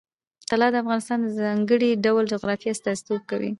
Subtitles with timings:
[0.49, 3.49] طلا د افغانستان د ځانګړي ډول جغرافیه استازیتوب کوي.